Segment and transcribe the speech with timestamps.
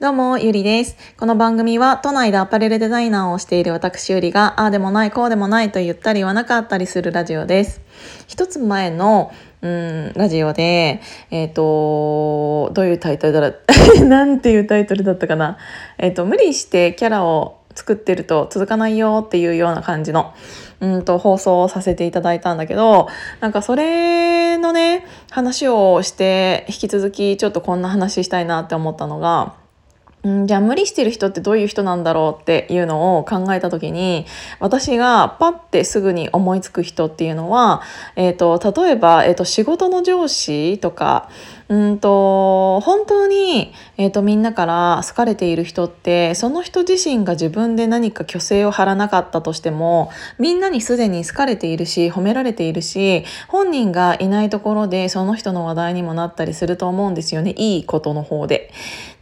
[0.00, 0.96] どうも、ゆりです。
[1.18, 7.82] この番組は都内でアパレルデザイナーをしている私ゆりが、ああでもない、こうでもないと言ったり言わなかったりするラジオです。
[8.26, 13.60] 一つ前の、うん、ラジオで、えっ、ー、と、どういうタイトルだろう、
[14.08, 15.58] なんていうタイトルだったかな。
[15.98, 20.32] えっ、ー、と、無理してキャラを作ってると続かないよっていうような感じの、
[20.80, 23.08] うんと放送をさせていただいたんだけど、
[23.40, 29.59] なんかそれのね、話をして引き続きちょっとこんな話したいなって思ったのが、
[30.28, 34.26] んじゃあ無理してる人ってどういう人なんだろうっていうのを考えた時に
[34.58, 37.82] 私がパッてすぐに思いつく人っていうのは、
[38.16, 41.28] えーと、例えば、えーと仕事の上司とか
[41.70, 58.72] うんと本当に、えーと、みんなから好かれている人ってその人自身が自分で何か虚勢を張らなかったとしてもみんなにすでに好かれているし褒められているし本人がいないところでその人の話題にもなったりすると思うんですよねいいことの方で。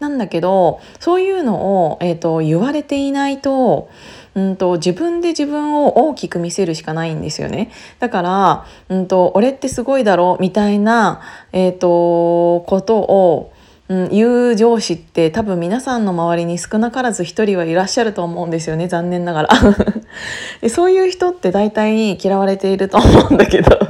[0.00, 3.90] なんだけどそういうのを、えーと言われていないと
[4.38, 7.70] うんと自分で自分を大きく見せるしかないんですよね。
[7.98, 11.20] だから、うんと、俺ってすごいだろみたいな、
[11.52, 13.52] えーと、ことを、
[13.88, 18.86] うん、言う上司って多分皆さんの周りに少なからず一人はいらっしゃると思うんですよね。
[18.86, 19.48] 残念ながら。
[20.60, 23.87] でそういう人って大体嫌われていると思うんだけど。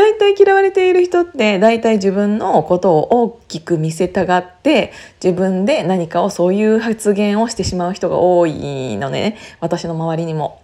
[0.00, 10.62] 大体嫌われている人って大体自分のことを大きく見せたがって自分で何かをそういう発言をしてしまう人が多いのね私の周りにも。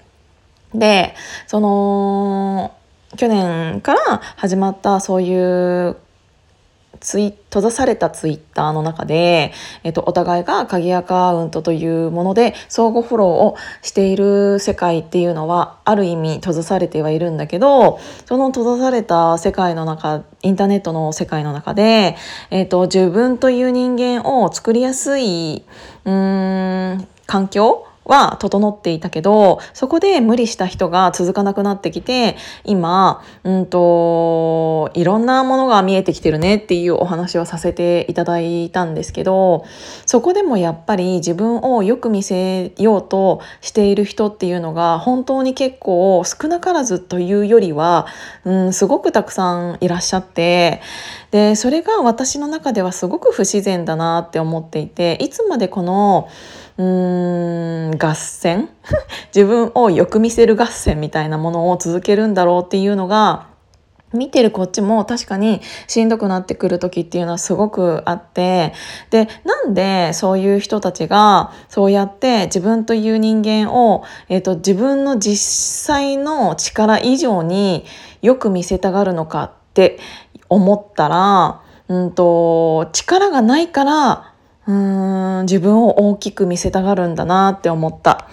[0.74, 1.14] で
[1.46, 2.74] その
[3.18, 5.96] 去年から始まったそういう
[7.06, 9.52] ツイ閉ざされたツイッターの中で、
[9.84, 22.16] えっと、お互いが鍵アカウントというもので相互フォローをしている世界っていうのはある意味閉ざされてはいるんだけどその閉ざされた世界の中インターネットの世界の中で、
[22.50, 25.62] えっと、自分という人間を作りやすい
[26.04, 39.64] うん環境は整っていたけどそこで無理した人が続かなくなってきて今うんといろんなものが見えてきてるねっていうお話をさせていただいたんですけど
[40.06, 48.06] そこでもやっぱり自分をよく見せようとしている人っていうのが本当に結構少なからずというよりは、
[48.44, 50.80] うん、すごくたくさんいらっしゃって
[51.30, 56.28] でそれが私の中ではすごく不自然だなって思っていていつまでこの
[56.78, 58.68] うーん合戦？
[59.34, 63.46] 自分をよく見せる合戦みたいなものを続けるんだろうっていうのが
[64.12, 68.72] 見てるこっちも確かにしんどくなってくる時っていうのはすごくあって
[69.10, 77.84] でなんでそういう人たちがそうやって自分という人間を、えーと、自分の実際の力以上に
[78.22, 79.98] よく見せたがるのかって
[80.48, 84.32] 思ったら、うんと力がないから
[84.66, 88.28] うん自分を大きく見せたがるんだなって思った。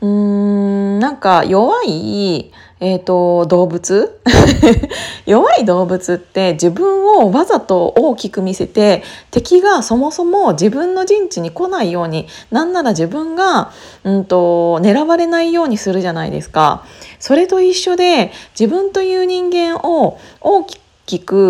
[0.00, 4.20] うーんなんか弱い、えーと、動物？
[5.26, 13.72] 弱い動物って自分をわざと大きく見せて敵がそもそも自分の陣地に来ないようになんなら自分が、
[14.04, 16.84] うんと狙われないようにするじゃないですか。
[17.18, 20.87] それと一緒で自分という人間を大きく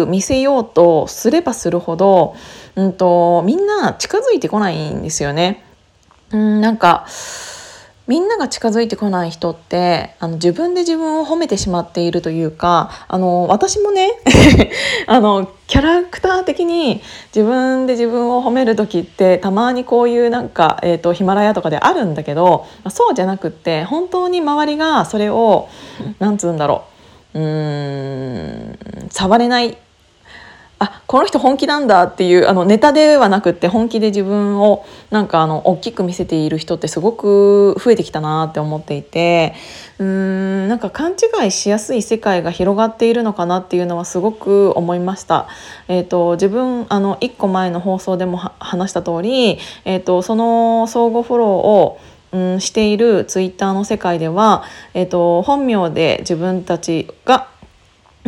[0.08, 2.34] 見せようとすればするほど
[2.78, 5.64] うんと、みんな近づいてこないんですよね。
[6.30, 7.06] うん、なんか、
[8.06, 14.12] みんなが近づいてこない人ってあの自分で自分を褒めてしまっているというかあの私もね
[15.06, 17.02] あのキャラクター的に
[17.36, 25.68] 自分で自分を褒める時ってたまにこういうなんか、えーと、ヒマラヤとかであるんだけどそうじゃなくって本当に周りがそれを
[26.18, 26.97] なんつうんだろう
[27.34, 29.78] うーん触れない
[30.80, 39.54] あこの人本気なんだっていうあのネタではなくって本気で自分をなんかあの大きく見せている人ってすごく増えてきたなって思っていて
[39.98, 45.48] うーんなんか勘違いしやすい世界が広がっているのかなっていうのはすごく思いました。
[45.88, 52.00] えーと、自分あの1個前の放送でも話した通り、えーと、その相互フォローを
[52.32, 54.64] うん、しているツイッターの世界では、
[54.94, 57.48] えーと本名で自分たちが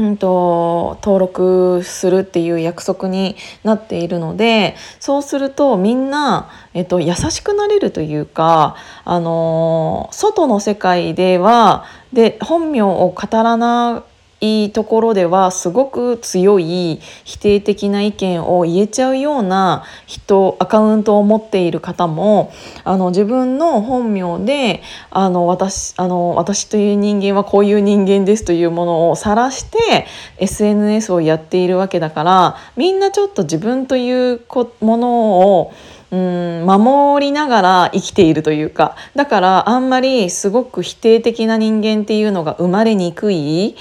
[0.00, 14.10] うんと、登録するっていう約束になっているのでそうするとみんな、えっと、優しくなれるというか、あの外の世界ではで本名を語らない
[14.41, 22.53] いところではすごく強い否定的な意見を言えちゃうような人アカウントを持っている方も
[22.85, 30.07] あの自分の本名であの私あの私という人間はこういう人間ですというものを晒して
[30.39, 34.41] SNS をやっているわけだからみんなちょっと自分という
[34.81, 35.73] ものを
[36.13, 43.77] うん守りながら生きているというかだからあんまりすごく否定的な人間っていうのが生まれにくい。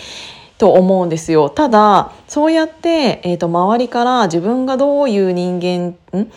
[0.59, 1.49] と思うんですよ。
[1.49, 6.31] ただそうやって、えーと、周りから自分がどういう人間ん？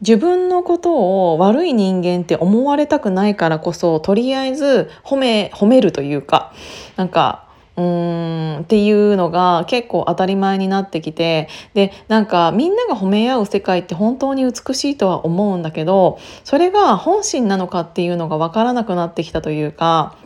[0.00, 6.52] 自分のことを悪い人間って思われたくないからこそとりあえず褒め褒めるというか
[6.96, 7.46] なんか
[7.76, 20.16] うーんっていうのが結構当たり前になってきてでなんかみんなが褒め合う世界って本当に美しいとは思うんだけどそれが本心なのかっていうのが分からなくなってきたというか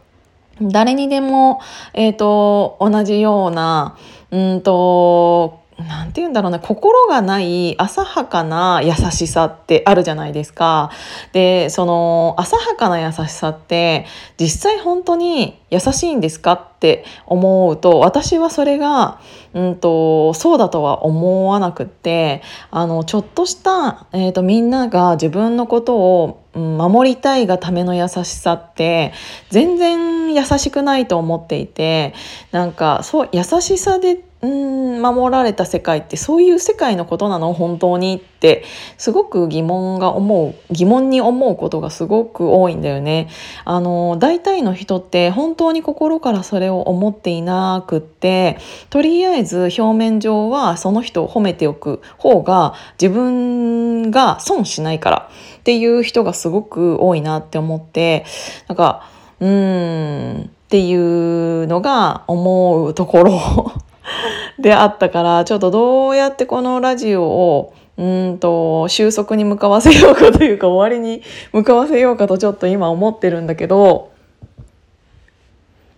[0.60, 1.60] 誰にでも、
[1.94, 3.96] えーと、同じような
[4.30, 10.90] うんとなんて言うんだろうな心がない浅はかな優しさってあるじゃないですか。
[11.32, 14.06] でその浅はかな優しさって
[14.38, 19.20] 実際本当に優しいんですかって思うと私はそれが、
[19.54, 29.12] うんと、そうだとは思わなくってあのちょっとした、えーと、みんなが自分のことを守りたいがための優しさって
[29.50, 32.14] 全然優しくないと思っていて
[32.50, 37.52] なんかそう優しさでうん守られた世界ってそういう世界のことなの？
[37.52, 38.16] 本当に？
[38.16, 38.64] って
[38.96, 43.28] すごく疑問が思う疑問に思うことがすごく多いんだよね。
[43.66, 48.56] あの大体の人って本当に心からそれを思っていなくって
[48.88, 58.25] とりあえず表面上はその人を褒めておく方が自分が損しないからっていう人がすごく多いなって思って
[58.69, 63.72] なんかうーんっていうのが思うところ。
[64.58, 71.22] であったからちょっとどうやってこのラジオをうんと収束に向かわせようかというか終わりに
[71.52, 74.10] 向かわせようかとちょっと今思ってるんだけど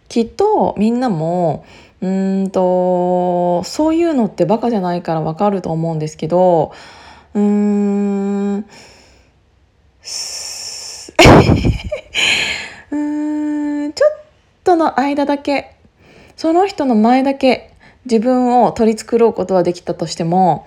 [0.09, 1.65] きっとみんなも
[2.01, 6.73] うんとそういうのってバカじゃないからわかると思うんですけど
[7.35, 14.11] うーん うーんちょっ
[14.65, 15.77] との間だけ
[16.37, 17.72] その人の前だけ
[18.05, 20.67] 自分を取り繕うことはできたとしても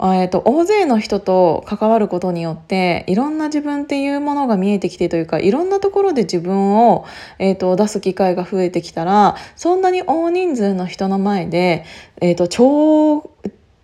[0.00, 7.06] えーと、大勢の人と関わることによっていろんな自分っていうものが見えてきてというかいろんなところで自分を、
[7.38, 11.84] えーと、出す機会が増えてきたらそんなに大人数の人の前で、
[12.20, 13.30] えーと、超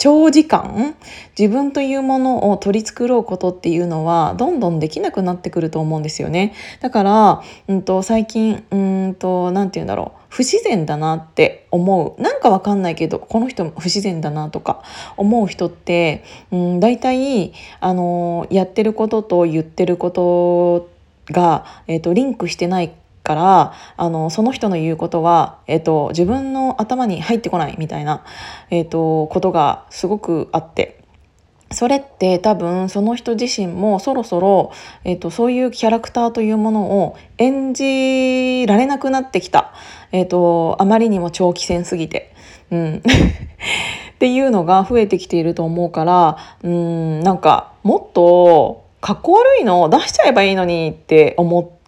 [0.00, 0.96] 長時間
[1.38, 6.54] 自分というものを取り繕うことっていうのはどんどんできなくなってくると思うんですよね。
[6.80, 8.76] だから、うんと、最近う
[9.10, 14.82] んと何て言うんだろう不自然だなって思うなんかわかんないけどこの人不自然だなとか
[15.18, 20.88] 思う人って、うん、大体あのやってることと言ってること
[21.30, 22.90] が、えーとリンクしてない
[23.22, 28.24] からあのその人の言うことは、えっと、自分の頭に入ってこないみたいな、
[28.70, 30.96] えっと、ことがすごくあって。
[31.72, 34.72] それって多分その人自身もそろそろ、
[35.04, 39.72] えっと、そういうキャラクターというものを演じられなくなってきた、
[40.10, 42.34] えっと、あまりにも長期戦すぎて。
[42.72, 43.02] うん、
[44.14, 51.79] っていうのが増えてきていると思うからうんなんかもっとかっこ悪いのを出しちゃえばいいのにって思って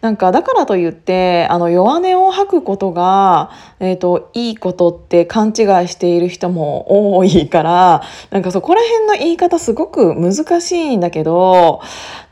[0.00, 5.54] なんかだからといってあの弱音を吐くことが、えーと、いいことって勘違い
[5.88, 11.80] している人も多いからなんかそこら辺の言い方すごく難しいんだけど、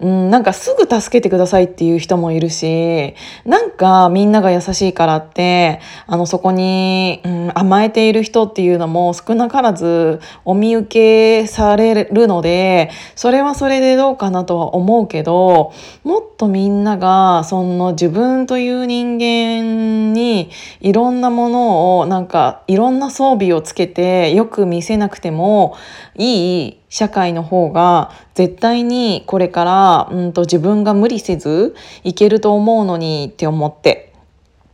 [0.01, 15.73] うん、なんかすぐ助けてくださいっていう人もいるしなんかみんなが優しいからってあのそこに、うん、甘えている人っていうのも少なからずお見受けされるのでそれはそれでどうかなとは思うけど
[16.03, 25.77] もっとみんながその自分という人間にいろんなものをなんかいろんな装備をつけてよく見せなくても
[26.17, 31.75] いい社会の方が絶対にこれからうんと自分が無理せず
[32.05, 34.14] いけると思うのにって思って。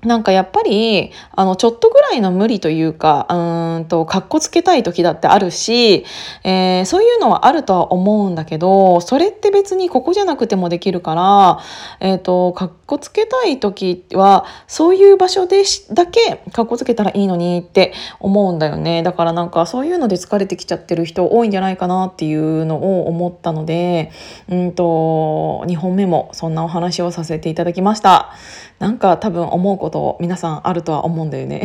[0.03, 6.07] なんかやっぱりあのちょっとぐらいの無理というかうんとかっこつけたい時だってあるし、
[6.43, 11.61] えー、そういうのはあるとは思うんだけどそれって別にここじゃなくてもできるから、
[12.01, 24.13] えーと、かっこつけたい時はそういう場所でだけかっこつけたらいいのにって思うんだよねだからなんかそういうので疲れてきちゃってる人多いんじゃないかなっていうのを思ったので
[24.49, 28.33] うんと2本目もそんなお話をさせていただきました。
[28.81, 31.63] なんか多分思うこと皆さんあるとは思うんだよね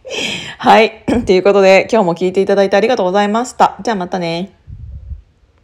[0.58, 1.04] はい。
[1.26, 3.76] ということで、今日も聞いていただいてありがとうございました。
[3.82, 4.53] じゃあまたね。